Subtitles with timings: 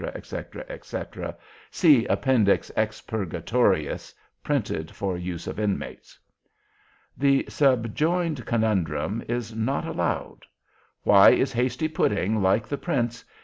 [0.15, 1.37] etc., etc.
[1.69, 6.17] See INDEX EXPURGATORIUS, printed for use of Inmates.
[7.15, 10.47] The subjoined Conundrum is not allowed:
[11.03, 13.23] Why is Hasty Pudding like the Prince?